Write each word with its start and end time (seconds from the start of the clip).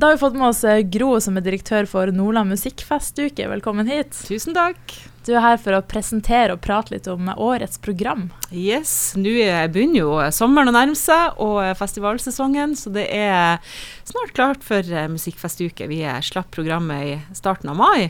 Da 0.00 0.06
har 0.06 0.14
vi 0.14 0.18
fått 0.18 0.34
med 0.34 0.48
oss 0.48 0.64
eh, 0.64 0.78
Gro, 0.80 1.10
som 1.20 1.36
er 1.36 1.42
direktør 1.44 1.84
for 1.84 2.08
Nordland 2.08 2.48
musikkfestuke. 2.48 3.44
Velkommen 3.50 3.84
hit. 3.90 4.16
Tusen 4.24 4.54
takk. 4.56 4.94
Du 5.26 5.34
er 5.34 5.42
her 5.44 5.58
for 5.60 5.76
å 5.76 5.82
presentere 5.84 6.54
og 6.54 6.62
prate 6.64 6.94
litt 6.94 7.08
om 7.12 7.28
årets 7.28 7.76
program. 7.84 8.30
Yes, 8.48 9.12
Nå 9.12 9.34
begynner 9.68 10.00
jo 10.00 10.14
sommeren 10.32 10.72
å 10.72 10.74
nærme 10.78 10.96
seg, 10.96 11.36
og 11.44 11.60
festivalsesongen. 11.76 12.72
Så 12.80 12.94
det 12.94 13.10
er 13.12 13.60
snart 14.08 14.32
klart 14.38 14.64
for 14.64 14.80
eh, 14.80 15.10
musikkfestuke. 15.12 15.90
Vi 15.92 16.00
slapp 16.30 16.48
programmet 16.56 17.04
i 17.04 17.36
starten 17.36 17.68
av 17.68 17.76
mai. 17.82 18.08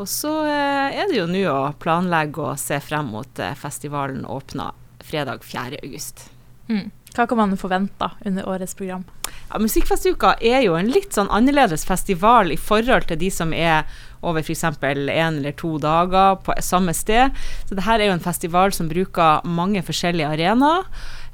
Og 0.00 0.08
så 0.08 0.32
eh, 0.48 0.96
er 0.96 1.12
det 1.12 1.20
jo 1.20 1.28
nå 1.28 1.44
å 1.52 1.74
planlegge 1.76 2.54
og 2.54 2.62
se 2.64 2.80
frem 2.80 3.12
mot 3.12 3.44
festivalen 3.60 4.24
åpner 4.24 4.72
fredag 5.04 5.44
4. 5.44 5.82
august. 5.84 6.30
Mm. 6.72 6.88
Hva 7.18 7.24
kan 7.26 7.38
man 7.40 7.56
forvente 7.58 8.06
under 8.22 8.46
årets 8.46 8.76
program? 8.78 9.02
Ja, 9.48 9.58
Musikkfestuka 9.58 10.36
er 10.38 10.60
jo 10.62 10.76
en 10.78 10.90
litt 10.94 11.16
sånn 11.16 11.30
annerledes 11.34 11.82
festival 11.88 12.52
i 12.54 12.58
forhold 12.60 13.08
til 13.10 13.18
de 13.18 13.30
som 13.34 13.50
er 13.50 13.88
over 14.22 14.44
f.eks. 14.44 14.62
én 14.62 15.40
eller 15.40 15.56
to 15.58 15.72
dager 15.82 16.38
på 16.46 16.54
samme 16.62 16.94
sted. 16.94 17.34
Så 17.66 17.74
dette 17.74 17.96
er 17.96 18.06
jo 18.06 18.14
en 18.14 18.22
festival 18.22 18.70
som 18.76 18.90
bruker 18.90 19.42
mange 19.50 19.82
forskjellige 19.82 20.30
arenaer. 20.30 20.86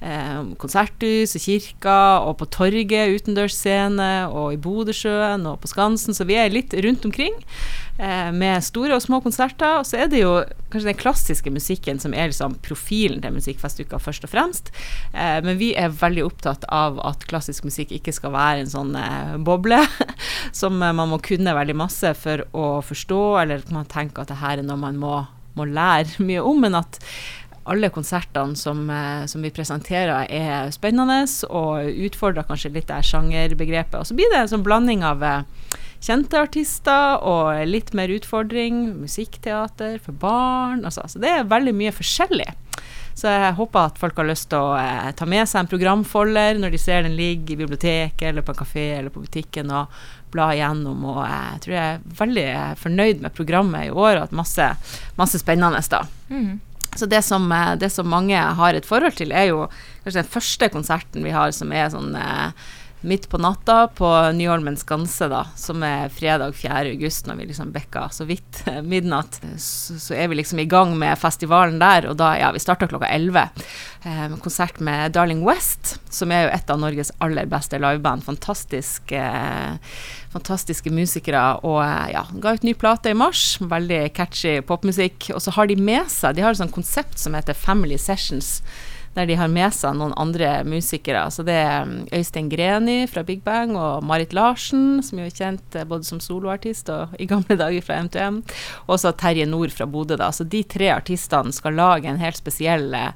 Eh, 0.04 0.40
konserthus 0.60 1.32
og 1.38 1.40
kirker, 1.46 2.26
og 2.28 2.36
på 2.36 2.48
torget, 2.52 3.14
utendørsscene, 3.16 4.28
og 4.28 4.52
i 4.52 4.58
Bodøsjøen 4.60 5.46
og 5.48 5.62
på 5.62 5.70
Skansen. 5.70 6.12
Så 6.12 6.26
vi 6.28 6.36
er 6.36 6.52
litt 6.52 6.74
rundt 6.84 7.06
omkring 7.08 7.38
eh, 7.96 8.28
med 8.34 8.60
store 8.66 8.98
og 8.98 9.04
små 9.04 9.22
konserter. 9.24 9.78
Og 9.80 9.88
så 9.88 10.02
er 10.02 10.10
det 10.12 10.20
jo 10.20 10.34
kanskje 10.68 10.90
den 10.90 11.00
klassiske 11.00 11.52
musikken 11.54 12.02
som 12.02 12.12
er 12.12 12.28
liksom 12.28 12.58
profilen 12.66 13.22
til 13.24 13.32
Musikkfestuka 13.32 14.00
først 14.02 14.26
og 14.28 14.34
fremst. 14.34 14.68
Eh, 15.14 15.38
men 15.46 15.56
vi 15.62 15.70
er 15.72 15.94
veldig 15.94 16.26
opptatt 16.26 16.66
av 16.68 17.00
at 17.06 17.24
klassisk 17.30 17.64
musikk 17.64 17.94
ikke 17.96 18.12
skal 18.12 18.34
være 18.34 18.66
en 18.66 18.74
sånn 18.74 18.92
boble 19.46 19.78
som 20.60 20.76
man 20.84 21.00
må 21.14 21.22
kunne 21.24 21.56
veldig 21.56 21.78
masse 21.80 22.12
for 22.18 22.44
å 22.52 22.82
forstå, 22.84 23.22
eller 23.40 23.64
at 23.64 23.72
man 23.72 23.88
tenker 23.88 24.26
at 24.26 24.34
det 24.34 24.42
her 24.42 24.60
er 24.60 24.68
noe 24.68 24.84
man 24.84 25.00
må, 25.00 25.14
må 25.56 25.64
lære 25.64 26.20
mye 26.28 26.44
om. 26.44 26.60
men 26.66 26.76
at 26.82 27.00
alle 27.64 27.88
konsertene 27.92 28.56
som, 28.56 28.90
eh, 28.90 29.24
som, 29.26 29.42
vi 29.42 29.52
presenterer 29.54 30.26
er 30.28 30.72
spennende 30.74 31.22
og 31.48 31.88
utfordrer 32.08 32.46
kanskje 32.48 32.72
litt 32.74 32.90
det 32.90 33.00
sjangerbegrepet. 33.08 33.96
Og 34.00 34.08
så 34.08 34.16
blir 34.16 34.28
det 34.32 34.42
en 34.42 34.52
sånn 34.52 34.66
blanding 34.66 35.04
av 35.06 35.24
eh, 35.24 35.46
kjente 36.04 36.42
artister 36.44 37.22
og 37.24 37.64
litt 37.68 37.94
mer 37.96 38.12
utfordring. 38.12 38.90
Musikkteater 39.00 39.96
for 40.04 40.12
barn. 40.12 40.84
Altså. 40.84 41.06
Så 41.08 41.22
det 41.22 41.32
er 41.32 41.48
veldig 41.48 41.74
mye 41.76 41.94
forskjellig. 41.94 42.50
Så 43.14 43.30
jeg 43.30 43.54
håper 43.54 43.88
at 43.92 43.98
folk 44.00 44.18
har 44.18 44.26
lyst 44.26 44.48
til 44.50 44.60
å 44.60 44.74
eh, 44.76 45.08
ta 45.16 45.28
med 45.30 45.48
seg 45.48 45.62
en 45.62 45.70
programfolder 45.70 46.60
når 46.60 46.74
de 46.74 46.82
ser 46.82 47.06
den 47.06 47.16
ligge 47.16 47.54
i 47.54 47.58
biblioteket 47.62 48.26
eller 48.28 48.44
på 48.44 48.52
en 48.52 48.60
kafé 48.60 48.86
eller 48.98 49.14
på 49.14 49.22
butikken 49.22 49.72
og 49.72 49.96
bla 50.34 50.50
igjennom. 50.52 51.00
Og 51.14 51.22
jeg 51.22 51.64
tror 51.64 51.78
jeg 51.78 51.96
er 51.96 52.06
veldig 52.20 52.46
fornøyd 52.82 53.24
med 53.24 53.36
programmet 53.38 53.88
i 53.88 53.94
år 53.94 54.18
og 54.18 54.22
at 54.26 54.36
masse, 54.36 54.68
masse 55.16 55.40
spennende 55.40 55.80
da. 55.88 56.04
Mm. 56.28 56.58
Så 56.96 57.06
det 57.10 57.22
som, 57.22 57.50
eh, 57.52 57.74
det 57.76 57.90
som, 57.90 58.08
mange 58.08 58.38
har 58.38 58.74
et 58.74 58.86
forhold 58.86 59.16
til, 59.18 59.32
er 59.32 59.50
jo 59.50 59.66
kanskje 60.04 60.22
den 60.22 60.32
første 60.36 60.70
konserten 60.70 61.26
vi 61.26 61.34
har 61.34 61.52
som 61.56 61.72
er 61.72 61.90
sånn 61.92 62.14
eh, 62.18 62.72
midt 63.04 63.28
på 63.28 63.38
natta 63.38 63.88
på 63.88 64.08
Nyholmen 64.32 64.76
skanse, 64.76 65.28
da, 65.28 65.44
som 65.56 65.82
er 65.84 66.08
fredag 66.12 66.54
4. 66.56 66.94
august, 66.94 67.26
når 67.26 67.38
vi 67.40 67.48
liksom 67.50 67.72
bikka 67.74 68.08
så 68.12 68.26
vidt 68.28 68.62
midnatt. 68.82 69.40
Så, 69.56 69.98
så, 70.00 70.14
er 70.14 70.28
vi 70.28 70.38
liksom 70.40 70.62
i 70.62 70.68
gang 70.70 70.94
med 70.98 71.18
festivalen 71.20 71.78
der, 71.82 72.08
og 72.10 72.18
da, 72.20 72.34
ja, 72.40 72.50
vi 72.54 72.62
starta 72.62 72.88
klokka 72.90 73.10
11. 73.12 73.44
Eh, 74.04 74.36
konsert 74.44 74.80
med 74.84 75.12
Darling 75.12 75.44
West, 75.46 75.98
som 76.12 76.32
er 76.32 76.46
jo 76.46 76.54
et 76.56 76.72
av 76.72 76.80
Norges 76.80 77.12
aller 77.24 77.48
beste 77.50 77.80
liveband. 77.80 78.24
Fantastisk, 78.24 79.12
eh, 79.12 79.76
fantastiske 80.32 80.92
musikere. 80.92 81.44
Og 81.64 81.82
eh, 81.84 82.14
ja, 82.16 82.24
ga 82.40 82.56
ut 82.56 82.66
ny 82.66 82.74
plate 82.78 83.12
i 83.12 83.18
mars. 83.18 83.56
Veldig 83.60 84.02
catchy 84.16 84.58
popmusikk. 84.66 85.30
Og 85.36 85.44
så 85.44 85.54
har 85.56 85.70
de 85.70 85.76
med 85.80 86.10
seg 86.12 86.36
De 86.36 86.44
har 86.44 86.52
et 86.52 86.60
sånt 86.60 86.74
konsept 86.74 87.20
som 87.20 87.36
heter 87.36 87.56
Family 87.56 88.00
Sessions 88.00 88.58
der 89.14 89.28
de 89.30 89.36
har 89.38 89.50
med 89.50 89.74
seg 89.74 89.96
noen 89.98 90.14
andre 90.20 90.62
musikere. 90.66 91.24
Så 91.30 91.44
det 91.46 91.56
er 91.60 91.86
um, 91.86 91.96
Øystein 92.14 92.50
Greni 92.52 93.04
fra 93.10 93.24
Big 93.26 93.44
Bang 93.46 93.76
og 93.78 94.04
Marit 94.06 94.34
Larsen, 94.36 95.02
som 95.06 95.20
jo 95.20 95.28
er 95.28 95.34
kjent 95.34 95.78
eh, 95.78 95.86
både 95.88 96.06
som 96.08 96.22
soloartist 96.22 96.90
og 96.92 97.14
i 97.22 97.28
gamle 97.30 97.58
dager 97.62 97.84
fra 97.86 98.00
MTM, 98.06 98.42
og 98.88 99.00
så 99.00 99.14
Terje 99.14 99.46
Nord 99.48 99.74
fra 99.74 99.86
Bodø. 99.86 100.18
da. 100.20 100.32
Så 100.34 100.46
de 100.48 100.64
tre 100.66 100.90
artistene 100.94 101.54
skal 101.54 101.78
lage 101.78 102.10
en 102.10 102.22
helt 102.22 102.40
spesiell 102.40 102.90
eh, 102.98 103.12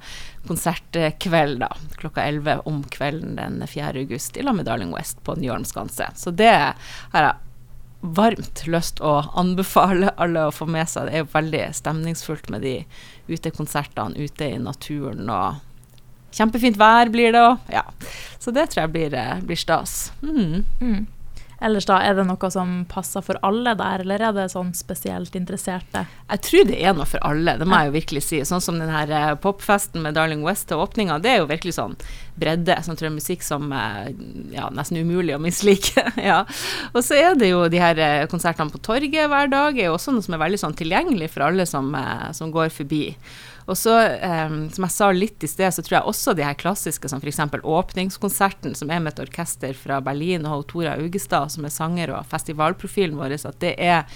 konsertkveld 0.48 1.60
da, 1.60 1.72
klokka 1.98 2.24
11 2.24 2.62
om 2.70 2.80
kvelden 2.94 3.36
den 3.36 3.60
4. 3.66 3.92
august 3.98 4.38
i 4.38 4.46
Lamme 4.46 4.64
Darling 4.64 4.94
West 4.94 5.20
på 5.26 5.34
Nyholm 5.36 5.66
skanse. 5.68 6.08
Så 6.16 6.30
det 6.30 6.54
har 6.54 7.26
jeg 7.26 7.36
varmt 8.00 8.62
lyst 8.70 9.00
å 9.02 9.18
anbefale 9.38 10.12
alle 10.22 10.46
å 10.46 10.54
få 10.54 10.68
med 10.70 10.88
seg. 10.88 11.08
Det 11.08 11.16
er 11.16 11.24
jo 11.24 11.32
veldig 11.32 11.62
stemningsfullt 11.74 12.52
med 12.54 12.62
de 12.62 12.76
utekonsertene 13.28 14.14
ute 14.22 14.52
i 14.54 14.60
naturen 14.62 15.26
og 15.26 15.58
Kjempefint 16.38 16.78
vær 16.78 17.10
blir 17.12 17.34
det 17.34 17.42
òg. 17.42 17.70
Ja. 17.72 17.84
Så 18.38 18.54
det 18.54 18.70
tror 18.70 18.84
jeg 18.86 18.94
blir, 18.94 19.14
eh, 19.14 19.38
blir 19.44 19.58
stas. 19.58 20.12
Mm. 20.22 20.64
Mm. 20.80 21.06
Ellers 21.60 21.86
da, 21.88 21.96
Er 21.98 22.14
det 22.14 22.24
noe 22.28 22.50
som 22.54 22.84
passer 22.86 23.22
for 23.24 23.38
alle 23.42 23.72
der, 23.74 24.04
eller 24.04 24.22
er 24.28 24.34
det 24.36 24.44
sånn 24.52 24.70
spesielt 24.78 25.34
interesserte? 25.34 26.04
Jeg 26.30 26.42
tror 26.46 26.68
det 26.68 26.78
er 26.78 26.94
noe 26.94 27.06
for 27.08 27.18
alle, 27.26 27.56
det 27.58 27.66
må 27.66 27.80
jeg 27.80 27.90
jo 27.90 27.94
virkelig 27.96 28.22
si. 28.28 28.38
Sånn 28.46 28.62
som 28.62 28.78
den 28.78 28.92
her 28.92 29.10
eh, 29.10 29.34
popfesten 29.42 30.04
med 30.04 30.14
Darling 30.14 30.44
West 30.46 30.68
til 30.70 30.78
åpninga, 30.78 31.18
det 31.24 31.32
er 31.32 31.40
jo 31.42 31.50
virkelig 31.50 31.74
sånn 31.74 31.98
bredde. 32.38 32.78
Sånn 32.86 32.94
tror 33.00 33.10
jeg 33.10 33.16
musikk 33.16 33.42
som 33.42 33.72
eh, 33.74 34.14
ja, 34.54 34.68
nesten 34.70 35.02
umulig 35.02 35.34
å 35.34 35.42
mislike. 35.42 36.06
ja. 36.30 36.44
Og 36.92 37.02
så 37.02 37.18
er 37.18 37.34
det 37.34 37.50
jo 37.50 37.66
de 37.72 37.82
her 37.82 38.30
konsertene 38.30 38.70
på 38.70 38.78
torget 38.78 39.26
hver 39.26 39.50
dag, 39.50 39.74
er 39.74 39.90
jo 39.90 39.98
også 39.98 40.14
noe 40.14 40.22
som 40.22 40.38
er 40.38 40.44
veldig 40.46 40.62
sånn 40.62 40.78
tilgjengelig 40.78 41.32
for 41.34 41.48
alle 41.50 41.66
som, 41.66 41.90
som 42.38 42.54
går 42.54 42.70
forbi. 42.70 43.08
Og 43.68 43.76
så, 43.76 43.94
um, 44.48 44.60
som 44.72 44.86
jeg 44.86 44.94
sa 44.94 45.10
litt 45.12 45.44
i 45.44 45.50
sted, 45.50 45.68
så 45.74 45.84
tror 45.84 45.98
jeg 45.98 46.08
også 46.08 46.34
de 46.36 46.44
her 46.46 46.56
klassiske, 46.56 47.10
som 47.10 47.20
f.eks. 47.20 47.42
åpningskonserten, 47.60 48.76
som 48.78 48.90
er 48.90 49.02
med 49.04 49.12
et 49.12 49.26
orkester 49.26 49.76
fra 49.76 50.00
Berlin, 50.04 50.48
og 50.48 50.64
Tora 50.72 50.96
Augestad, 50.96 51.52
som 51.52 51.68
er 51.68 51.74
sanger, 51.74 52.14
og 52.16 52.28
festivalprofilen 52.30 53.18
vår, 53.20 53.36
at 53.36 53.58
det 53.60 53.74
er 53.76 54.06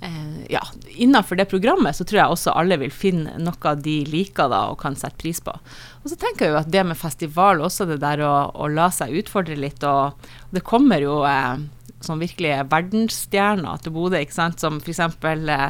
uh, 0.00 0.38
ja, 0.48 0.62
Innenfor 0.96 1.36
det 1.36 1.50
programmet 1.50 1.98
så 1.98 2.06
tror 2.08 2.22
jeg 2.22 2.36
også 2.36 2.56
alle 2.56 2.80
vil 2.80 2.94
finne 2.94 3.36
noe 3.44 3.74
de 3.76 3.98
liker 4.08 4.48
da, 4.48 4.62
og 4.72 4.80
kan 4.80 4.96
sette 4.96 5.20
pris 5.20 5.42
på. 5.44 5.52
Og 6.00 6.08
så 6.08 6.16
tenker 6.16 6.46
jeg 6.46 6.54
jo 6.54 6.62
at 6.62 6.72
det 6.72 6.86
med 6.88 6.96
festival, 6.96 7.60
også 7.60 7.84
det 7.90 8.00
der 8.00 8.24
å, 8.24 8.34
å 8.56 8.70
la 8.72 8.88
seg 8.94 9.12
utfordre 9.20 9.60
litt, 9.60 9.84
og, 9.84 10.16
det 10.56 10.64
kommer 10.64 11.04
jo 11.04 11.20
uh, 11.20 11.60
sånn 12.04 12.20
virkelig 12.22 12.52
er 12.54 12.68
verdensstjerner 12.70 13.80
til 13.84 13.94
Bodø. 13.94 14.18
ikke 14.20 14.36
sant? 14.36 14.62
Som 14.62 14.80
f.eks. 14.80 15.00
Eh, 15.00 15.64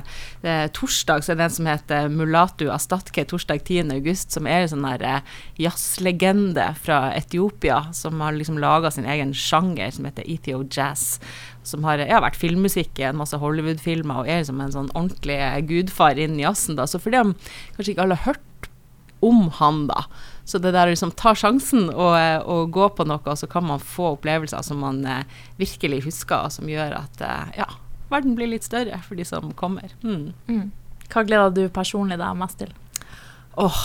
eh, 0.46 0.64
torsdag 0.76 1.24
så 1.24 1.32
er 1.32 1.40
det 1.40 1.46
en 1.48 1.56
som 1.56 1.70
heter 1.70 2.10
Mulatu 2.12 2.68
Astatke, 2.72 3.24
torsdag 3.28 3.64
10.8, 3.66 4.34
som 4.36 4.48
er 4.50 4.64
en 4.64 4.72
sånn 4.74 4.86
der 4.86 5.06
eh, 5.06 5.38
jazzlegende 5.66 6.70
fra 6.80 7.02
Etiopia, 7.18 7.82
som 7.96 8.20
har 8.22 8.36
liksom 8.36 8.60
laga 8.62 8.92
sin 8.94 9.08
egen 9.08 9.34
sjanger 9.36 9.90
som 9.94 10.06
heter 10.08 10.26
Ethio 10.26 10.62
Jazz. 10.66 11.18
Som 11.66 11.84
har 11.84 12.00
ja, 12.00 12.22
vært 12.24 12.38
filmmusikk 12.40 12.98
i 13.02 13.08
en 13.10 13.18
masse 13.20 13.36
Hollywood-filmer 13.36 14.22
og 14.22 14.30
er 14.30 14.40
liksom 14.40 14.62
en 14.64 14.72
sånn 14.74 14.94
ordentlig 14.94 15.40
gudfar 15.68 16.18
innen 16.18 16.40
jazzen. 16.40 16.78
da, 16.78 16.86
Så 16.88 17.02
fordi 17.02 17.20
om 17.20 17.34
kanskje 17.76 17.92
ikke 17.94 18.06
alle 18.06 18.16
har 18.22 18.32
hørt 18.32 18.46
om 19.20 19.48
han, 19.60 19.84
da, 19.90 20.04
så 20.44 20.58
det 20.58 20.72
der 20.74 20.88
å 20.88 20.94
liksom 20.94 21.12
ta 21.18 21.34
sjansen 21.38 21.88
og, 21.92 22.16
og, 22.44 22.70
gå 22.74 22.88
på 22.96 23.06
noe, 23.08 23.22
og 23.22 23.38
så 23.38 23.48
kan 23.50 23.66
man 23.68 23.82
få 23.82 24.14
opplevelser 24.16 24.64
som 24.66 24.82
man 24.82 25.04
eh, 25.06 25.24
virkelig 25.60 26.04
husker, 26.08 26.46
og 26.48 26.54
som 26.54 26.70
gjør 26.70 26.96
at 27.02 27.24
eh, 27.24 27.56
ja, 27.60 27.68
verden 28.10 28.36
blir 28.38 28.50
litt 28.50 28.66
større 28.66 28.98
for 29.06 29.20
de 29.20 29.26
som 29.28 29.52
kommer. 29.58 29.92
Mm. 30.02 30.32
Mm. 30.48 30.70
Hva 31.10 31.26
gleder 31.26 31.54
du 31.54 31.64
personlig 31.74 32.20
deg 32.20 32.38
mest 32.38 32.62
til? 32.62 32.72
Åh, 33.60 33.78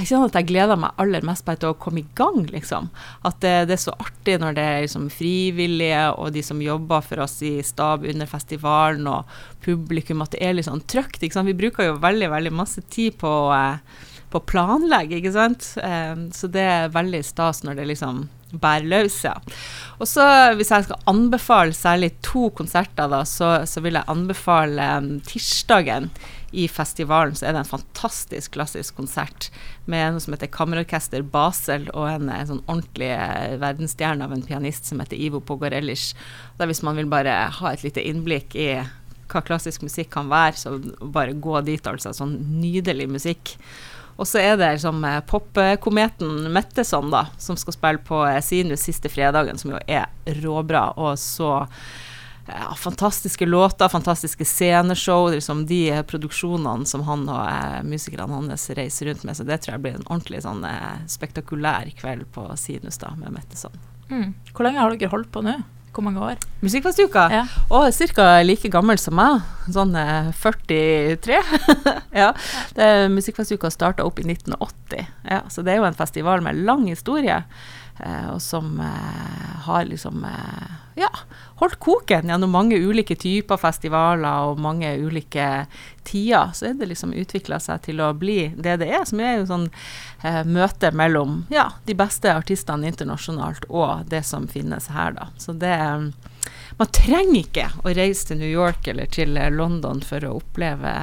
jeg 0.00 0.08
kjenner 0.08 0.26
at 0.26 0.36
jeg 0.40 0.48
gleder 0.48 0.78
meg 0.80 0.98
aller 1.00 1.22
mest 1.24 1.44
bare 1.46 1.60
til 1.62 1.70
å 1.70 1.76
komme 1.78 2.02
i 2.02 2.08
gang, 2.18 2.40
liksom. 2.50 2.88
At 3.24 3.38
det, 3.44 3.52
det 3.70 3.76
er 3.76 3.84
så 3.84 3.94
artig 4.02 4.40
når 4.42 4.56
det 4.56 4.64
er 4.66 4.80
liksom 4.84 5.06
frivillige 5.14 6.00
og 6.18 6.32
de 6.34 6.42
som 6.44 6.62
jobber 6.62 7.04
for 7.06 7.22
oss 7.22 7.38
i 7.46 7.52
stab 7.64 8.04
under 8.10 8.28
festivalen 8.28 9.06
og 9.08 9.30
publikum, 9.64 10.24
at 10.24 10.34
det 10.34 10.42
er 10.42 10.58
litt 10.58 10.66
sånn 10.66 10.82
trøkt. 10.90 11.22
Vi 11.22 11.56
bruker 11.56 11.88
jo 11.88 12.02
veldig, 12.02 12.32
veldig 12.34 12.52
masse 12.58 12.82
tid 12.90 13.14
på 13.22 13.30
eh, 13.54 14.02
på 14.34 14.42
å 14.42 14.48
planlegge, 14.50 15.20
ikke 15.20 15.34
sant. 15.34 15.72
Um, 15.78 16.28
så 16.34 16.50
det 16.50 16.64
er 16.66 16.94
veldig 16.94 17.22
stas 17.26 17.62
når 17.64 17.78
det 17.80 17.90
liksom 17.94 18.24
bærer 18.54 18.86
løs, 18.86 19.16
ja. 19.26 19.34
Og 19.98 20.06
så 20.06 20.24
hvis 20.58 20.70
jeg 20.70 20.86
skal 20.86 21.08
anbefale 21.10 21.74
særlig 21.74 22.12
to 22.22 22.48
konserter, 22.54 23.10
da, 23.10 23.24
så, 23.26 23.56
så 23.66 23.82
vil 23.82 23.98
jeg 23.98 24.10
anbefale 24.10 24.88
um, 24.98 25.12
tirsdagen 25.26 26.10
i 26.54 26.68
festivalen 26.70 27.34
så 27.34 27.48
er 27.48 27.54
det 27.54 27.64
en 27.64 27.68
fantastisk 27.68 28.54
klassisk 28.54 28.94
konsert 28.94 29.48
med 29.90 30.14
noe 30.14 30.22
som 30.22 30.36
heter 30.36 30.50
Kammerorkester 30.54 31.24
Basel, 31.26 31.88
og 31.92 32.06
en, 32.08 32.30
en 32.30 32.50
sånn 32.50 32.62
ordentlig 32.68 33.10
eh, 33.10 33.56
verdensstjerne 33.62 34.26
av 34.26 34.34
en 34.36 34.44
pianist 34.46 34.86
som 34.86 35.02
heter 35.02 35.18
Ivo 35.18 35.42
Pogorellis. 35.42 36.12
Da 36.58 36.68
hvis 36.70 36.84
man 36.86 37.00
vil 37.00 37.10
bare 37.10 37.34
ha 37.58 37.72
et 37.72 37.82
lite 37.82 38.04
innblikk 38.06 38.54
i 38.54 38.68
hva 39.32 39.42
klassisk 39.42 39.82
musikk 39.82 40.12
kan 40.14 40.30
være, 40.30 40.60
så 40.60 40.76
bare 41.02 41.34
gå 41.34 41.58
dit, 41.66 41.86
altså. 41.90 42.12
Sånn 42.14 42.36
nydelig 42.60 43.08
musikk. 43.10 43.56
Og 44.16 44.28
så 44.30 44.40
er 44.42 44.56
det 44.56 44.72
liksom 44.76 45.04
eh, 45.04 45.20
popkometen 45.26 46.48
Metteson, 46.54 47.10
da, 47.10 47.26
som 47.38 47.58
skal 47.58 47.76
spille 47.76 48.02
på 48.06 48.22
eh, 48.28 48.40
Sinus 48.44 48.86
siste 48.86 49.10
fredagen, 49.10 49.58
som 49.58 49.74
jo 49.74 49.80
er 49.86 50.06
råbra. 50.44 50.90
Og 51.00 51.18
så 51.18 51.56
ja, 52.46 52.74
fantastiske 52.76 53.46
låter, 53.46 53.88
fantastiske 53.88 54.44
sceneshow. 54.44 55.30
Liksom 55.30 55.66
de 55.66 55.90
eh, 55.90 56.02
produksjonene 56.02 56.86
som 56.86 57.02
han 57.08 57.26
og 57.28 57.42
eh, 57.48 57.80
musikerne 57.82 58.38
hans 58.38 58.70
reiser 58.70 59.10
rundt 59.10 59.24
med. 59.24 59.36
Så 59.36 59.46
det 59.48 59.62
tror 59.64 59.76
jeg 59.76 59.84
blir 59.86 59.98
en 59.98 60.06
ordentlig 60.06 60.44
sånn 60.44 60.64
eh, 60.68 61.04
spektakulær 61.10 61.90
kveld 61.98 62.28
på 62.34 62.46
Sinus 62.60 63.00
da, 63.02 63.14
med 63.18 63.34
Metteson. 63.34 63.74
Mm. 64.10 64.34
Hvor 64.52 64.66
lenge 64.66 64.82
har 64.82 64.94
dere 64.94 65.12
holdt 65.14 65.32
på 65.32 65.42
nå? 65.44 65.58
Hvor 65.94 66.02
mange 66.02 66.22
år? 66.26 66.40
Musikkfestuka? 66.64 67.28
Ja. 67.30 67.44
Og 67.70 67.86
ca. 67.94 68.26
like 68.42 68.70
gammel 68.72 68.98
som 68.98 69.14
meg. 69.14 69.44
Sånn 69.70 69.94
eh, 69.94 70.32
43. 70.34 71.38
ja. 72.22 72.32
Det, 72.74 72.88
Musikkfestuka 73.14 73.70
starta 73.70 74.06
opp 74.06 74.18
i 74.18 74.26
1980, 74.26 75.06
ja, 75.30 75.40
så 75.48 75.62
det 75.62 75.74
er 75.74 75.82
jo 75.82 75.88
en 75.88 75.98
festival 75.98 76.42
med 76.42 76.64
lang 76.66 76.88
historie. 76.90 77.44
Eh, 78.02 78.26
og 78.32 78.42
som 78.42 78.74
eh, 78.82 79.60
har 79.68 79.86
liksom 79.86 80.24
eh, 80.26 80.72
ja, 80.94 81.10
holdt 81.58 81.78
koken 81.82 82.28
gjennom 82.30 82.52
mange 82.54 82.78
ulike 82.78 83.16
typer 83.18 83.58
festivaler 83.58 84.50
og 84.50 84.60
mange 84.62 84.92
ulike 85.02 85.66
tider. 86.06 86.52
Så 86.54 86.68
er 86.70 86.76
det 86.78 86.90
liksom 86.92 87.14
utvikla 87.16 87.58
seg 87.62 87.82
til 87.88 88.02
å 88.04 88.12
bli 88.14 88.52
det 88.54 88.76
det 88.82 88.90
er, 88.92 89.02
som 89.08 89.22
er 89.22 89.38
jo 89.38 89.48
sånn 89.50 89.68
eh, 90.22 90.42
møte 90.46 90.92
mellom 90.94 91.42
ja, 91.50 91.70
de 91.88 91.96
beste 91.98 92.30
artistene 92.30 92.90
internasjonalt 92.90 93.66
og 93.70 94.06
det 94.10 94.22
som 94.26 94.46
finnes 94.50 94.90
her, 94.94 95.16
da. 95.18 95.30
Så 95.38 95.56
det 95.58 95.78
man 96.76 96.90
trenger 96.90 97.38
ikke 97.38 97.68
å 97.86 97.92
reise 97.94 98.28
til 98.28 98.40
New 98.40 98.50
York 98.50 98.88
eller 98.90 99.06
til 99.14 99.38
London 99.54 100.02
for 100.02 100.24
å 100.26 100.34
oppleve 100.40 100.94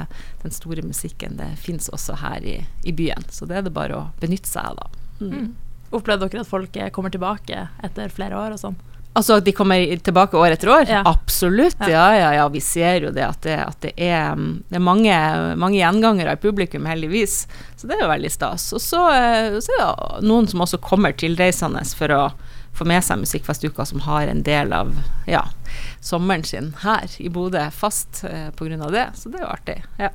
den 0.42 0.52
store 0.52 0.84
musikken. 0.84 1.38
Det 1.40 1.48
fins 1.60 1.88
også 1.88 2.18
her 2.20 2.44
i, 2.44 2.58
i, 2.84 2.92
byen, 2.92 3.24
så 3.32 3.48
det 3.48 3.58
er 3.58 3.66
det 3.66 3.74
bare 3.74 3.96
å 3.96 4.08
benytte 4.20 4.50
seg 4.50 4.72
av, 4.72 4.82
da. 4.82 5.04
Mm. 5.22 5.32
Mm. 5.32 5.50
Opplevde 5.92 6.28
dere 6.28 6.44
at 6.44 6.50
folk 6.50 6.76
kommer 6.92 7.12
tilbake 7.12 7.66
etter 7.84 8.12
flere 8.12 8.38
år 8.38 8.56
og 8.56 8.60
sånn? 8.60 8.78
Altså 9.12 9.36
at 9.36 9.44
de 9.44 9.52
kommer 9.52 9.82
tilbake 10.00 10.38
år 10.40 10.54
etter 10.54 10.70
år? 10.72 10.86
Ja. 10.88 11.02
Absolutt, 11.08 11.76
ja. 11.84 12.06
ja, 12.16 12.30
ja 12.38 12.46
Vi 12.52 12.62
ser 12.64 13.08
jo 13.08 13.10
det 13.12 13.26
at 13.26 13.42
det, 13.44 13.58
at 13.60 13.84
det 13.84 13.92
er, 13.96 14.38
det 14.70 14.78
er 14.78 14.84
mange, 14.84 15.18
mange, 15.60 15.76
gjengangere 15.76 16.36
i 16.36 16.40
publikum, 16.40 16.88
heldigvis. 16.88 17.42
Så 17.76 17.90
det 17.90 17.98
er 17.98 18.06
jo 18.06 18.12
veldig 18.12 18.32
stas. 18.32 18.70
Og 18.72 18.80
så, 18.80 19.04
eh, 19.12 19.58
så 19.60 19.76
er 19.76 19.84
det 19.84 20.30
noen 20.30 20.48
som 20.48 20.64
også 20.64 20.80
kommer 20.80 21.12
tilreisende 21.12 21.84
for 21.98 22.16
å 22.16 22.24
få 22.72 22.86
med 22.88 23.04
seg 23.04 23.20
Musikkfestuka, 23.20 23.84
som 23.84 24.00
har 24.06 24.26
en 24.26 24.42
del 24.46 24.72
av 24.72 24.94
ja, 25.28 25.42
sommeren 26.00 26.44
sin 26.44 26.72
her 26.82 27.10
i 27.20 27.28
Bodø 27.32 27.66
fast 27.70 28.24
eh, 28.24 28.48
pga. 28.56 28.88
det. 28.90 29.06
Så 29.14 29.28
det 29.28 29.40
er 29.40 29.44
jo 29.44 29.52
artig. 29.52 29.78
Ja. 30.00 30.12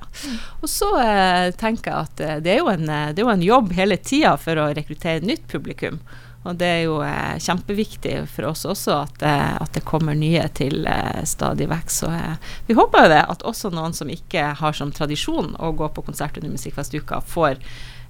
Og 0.62 0.70
så 0.72 0.90
eh, 1.04 1.52
tenker 1.58 1.92
jeg 1.92 2.08
at 2.10 2.24
eh, 2.26 2.40
det 2.42 2.56
er 2.56 2.64
jo 2.64 2.72
en, 2.74 2.90
eh, 2.90 3.12
det 3.14 3.22
er 3.22 3.28
jo 3.28 3.36
en 3.36 3.46
jobb 3.46 3.76
hele 3.78 4.00
tida 4.02 4.34
for 4.42 4.58
å 4.58 4.72
rekruttere 4.74 5.26
nytt 5.26 5.46
publikum. 5.52 6.02
Og 6.48 6.56
det 6.60 6.68
er 6.68 6.82
jo 6.86 7.00
eh, 7.04 7.36
kjempeviktig 7.44 8.16
for 8.32 8.50
oss 8.52 8.64
også 8.68 8.94
at, 9.02 9.24
eh, 9.26 9.56
at 9.60 9.74
det 9.76 9.84
kommer 9.88 10.16
nye 10.18 10.46
til 10.58 10.88
eh, 10.88 11.24
stadig 11.28 11.68
vekk. 11.72 11.92
Så 11.92 12.12
eh, 12.14 12.54
vi 12.70 12.78
håper 12.78 13.06
jo 13.06 13.14
det 13.14 13.24
at 13.34 13.44
også 13.48 13.72
noen 13.76 13.96
som 13.98 14.12
ikke 14.12 14.54
har 14.62 14.78
som 14.78 14.94
tradisjon 14.96 15.56
å 15.60 15.74
gå 15.76 15.90
på 15.92 16.06
konsert 16.08 16.40
under 16.40 16.54
Musikkfestuka, 16.56 17.20
får 17.28 17.60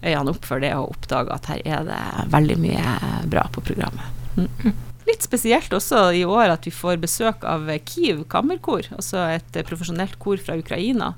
øynene 0.03 0.35
opp 0.35 0.45
for 0.45 0.61
det 0.61 0.75
og 0.77 0.93
oppdager 0.93 1.33
at 1.33 1.49
her 1.49 1.63
er 1.65 1.87
det 1.87 2.01
veldig 2.33 2.59
mye 2.61 2.97
bra 3.31 3.47
på 3.53 3.63
programmet. 3.65 4.21
Mm. 4.37 4.75
Litt 5.07 5.25
spesielt 5.25 5.73
også 5.73 6.09
i 6.13 6.21
år 6.27 6.51
at 6.53 6.67
vi 6.67 6.73
får 6.75 6.99
besøk 7.01 7.45
av 7.47 7.65
Kiev 7.87 8.25
kammerkor, 8.29 8.85
altså 8.93 9.23
et 9.31 9.61
profesjonelt 9.65 10.19
kor 10.21 10.37
fra 10.43 10.59
Ukraina 10.59 11.15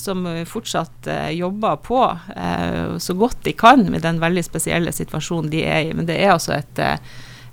som 0.00 0.26
fortsatt 0.48 1.06
eh, 1.10 1.30
jobber 1.38 1.76
på 1.84 2.02
eh, 2.36 2.96
så 2.98 3.14
godt 3.14 3.44
de 3.44 3.52
kan 3.52 3.84
med 3.90 4.02
den 4.02 4.20
veldig 4.22 4.44
spesielle 4.46 4.92
situasjonen 4.92 5.50
de 5.52 5.64
er 5.66 5.90
i. 5.90 5.96
Men 5.96 6.08
det 6.08 6.18
er 6.20 6.34
altså 6.34 6.54
et, 6.56 6.80
eh, 6.80 6.98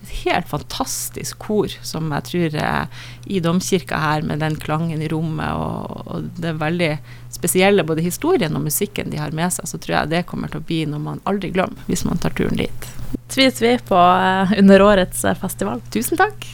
et 0.03 0.13
helt 0.23 0.49
fantastisk 0.49 1.39
kor 1.47 1.73
som 1.85 2.11
jeg 2.15 2.27
tror 2.29 2.57
eh, 2.63 3.05
i 3.27 3.41
domkirka 3.43 3.99
her, 4.01 4.25
med 4.27 4.43
den 4.43 4.55
klangen 4.61 5.03
i 5.03 5.09
rommet 5.11 5.51
og, 5.53 6.03
og, 6.07 6.29
det 6.39 6.55
veldig 6.61 6.93
spesielle 7.37 7.85
både 7.87 8.05
historien 8.05 8.55
og 8.55 8.65
musikken 8.65 9.11
de 9.11 9.19
har 9.21 9.35
med 9.35 9.53
seg, 9.53 9.67
så 9.69 9.81
tror 9.81 9.99
jeg 9.99 10.13
det 10.15 10.27
kommer 10.29 10.51
til 10.51 10.63
å 10.63 10.67
bli 10.69 10.85
noe 10.89 11.03
man 11.03 11.23
aldri 11.29 11.51
glemmer 11.53 11.91
hvis 11.91 12.07
man 12.07 12.21
tar 12.23 12.35
turen 12.37 12.59
dit. 12.59 12.93
Tvi 13.27 13.51
tvi 13.51 13.75
på 13.87 13.99
eh, 13.99 14.59
under 14.61 14.87
årets 14.87 15.27
festival. 15.41 15.83
Tusen 15.93 16.19
takk. 16.19 16.47